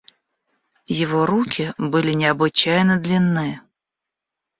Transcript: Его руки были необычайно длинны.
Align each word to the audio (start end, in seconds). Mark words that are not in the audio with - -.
Его 1.03 1.27
руки 1.27 1.73
были 1.77 2.13
необычайно 2.13 2.97
длинны. 2.97 3.61